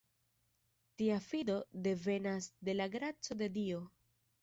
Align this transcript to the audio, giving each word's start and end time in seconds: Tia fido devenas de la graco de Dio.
Tia 1.01 1.19
fido 1.27 1.59
devenas 1.89 2.51
de 2.65 2.73
la 2.83 2.87
graco 2.99 3.35
de 3.45 3.49
Dio. 3.63 3.89